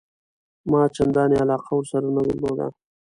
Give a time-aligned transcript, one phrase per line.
[0.71, 2.67] ما چنداني علاقه ورسره نه درلوده.